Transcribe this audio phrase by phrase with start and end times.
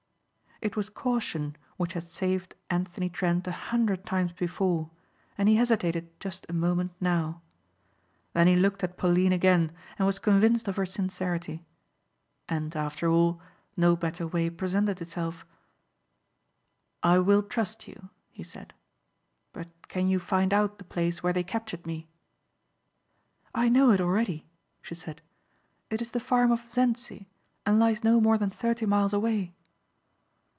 [0.63, 4.91] It was caution which had saved Anthony Trent a hundred times before
[5.35, 7.41] and he hesitated just a moment now.
[8.33, 11.65] Then he looked at Pauline again and was convinced of her sincerity.
[12.47, 13.41] And, after all,
[13.75, 15.47] no better way presented itself.
[17.01, 18.71] "I will trust you," he said,
[19.53, 22.07] "but can you find out the place where they captured me?"
[23.55, 24.45] "I know it already,"
[24.83, 25.23] she said,
[25.89, 27.29] "it is the farm of Zencsi
[27.65, 29.55] and lies no more than thirty miles away."